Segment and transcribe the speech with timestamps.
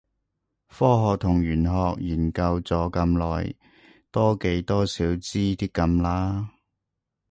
[0.67, 3.53] 科學同玄學研究咗咁耐，
[4.09, 6.55] 多幾多少知啲咁啦